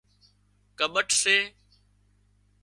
[0.79, 1.37] ڪٻٺ سي